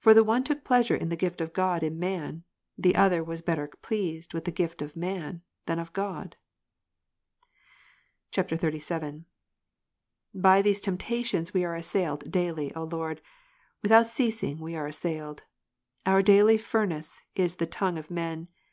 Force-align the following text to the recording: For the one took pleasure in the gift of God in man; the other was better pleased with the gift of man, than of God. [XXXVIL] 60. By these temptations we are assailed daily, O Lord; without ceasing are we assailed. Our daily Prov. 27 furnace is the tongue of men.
For 0.00 0.12
the 0.12 0.24
one 0.24 0.42
took 0.42 0.64
pleasure 0.64 0.96
in 0.96 1.08
the 1.08 1.14
gift 1.14 1.40
of 1.40 1.52
God 1.52 1.84
in 1.84 1.96
man; 1.96 2.42
the 2.76 2.96
other 2.96 3.22
was 3.22 3.42
better 3.42 3.68
pleased 3.80 4.34
with 4.34 4.44
the 4.44 4.50
gift 4.50 4.82
of 4.82 4.96
man, 4.96 5.42
than 5.66 5.78
of 5.78 5.92
God. 5.92 6.34
[XXXVIL] 8.32 8.80
60. 8.82 9.22
By 10.34 10.62
these 10.62 10.80
temptations 10.80 11.54
we 11.54 11.64
are 11.64 11.76
assailed 11.76 12.28
daily, 12.28 12.74
O 12.74 12.82
Lord; 12.82 13.22
without 13.82 14.08
ceasing 14.08 14.58
are 14.60 14.64
we 14.64 14.74
assailed. 14.74 15.44
Our 16.04 16.22
daily 16.22 16.58
Prov. 16.58 16.88
27 16.88 16.88
furnace 16.96 17.20
is 17.36 17.54
the 17.58 17.66
tongue 17.66 17.98
of 17.98 18.10
men. 18.10 18.48